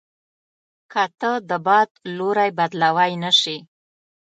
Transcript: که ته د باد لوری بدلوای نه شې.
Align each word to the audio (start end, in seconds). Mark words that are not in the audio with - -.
که 0.91 1.03
ته 1.19 1.31
د 1.49 1.51
باد 1.65 1.89
لوری 2.17 2.49
بدلوای 2.57 3.11
نه 3.23 3.31
شې. 3.39 3.57